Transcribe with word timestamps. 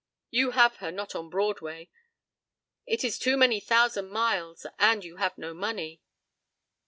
You 0.31 0.49
have 0.57 0.77
her 0.77 0.91
not 0.91 1.13
on 1.13 1.29
Broadway. 1.29 1.91
It 2.87 3.03
is 3.03 3.19
too 3.19 3.37
many 3.37 3.59
thousand 3.59 4.09
miles, 4.09 4.65
and 4.79 5.05
you 5.05 5.17
have 5.17 5.37
no 5.37 5.53
money. 5.53 6.01